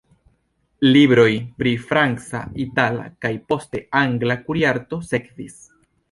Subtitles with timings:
[0.85, 5.61] Libroj pri franca, itala kaj, poste, angla kuirarto sekvis.